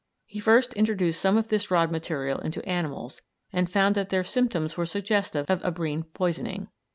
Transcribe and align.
He 0.25 0.39
first 0.39 0.73
introduced 0.73 1.21
some 1.21 1.37
of 1.37 1.49
this 1.49 1.69
rod 1.69 1.91
material 1.91 2.39
into 2.39 2.67
animals, 2.67 3.21
and 3.53 3.69
found 3.69 3.93
that 3.93 4.09
their 4.09 4.23
symptoms 4.23 4.75
were 4.75 4.87
suggestive 4.87 5.47
of 5.47 5.61
abrine 5.63 6.05
poisoning. 6.15 6.69